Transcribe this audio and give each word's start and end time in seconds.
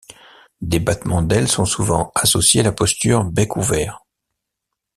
Des 0.61 0.79
battements 0.79 1.21
d'ailes 1.21 1.47
sont 1.47 1.63
souvent 1.65 2.11
associés 2.15 2.61
à 2.61 2.63
la 2.63 2.71
posture 2.71 3.23
bec 3.23 3.55
ouvert. 3.55 4.03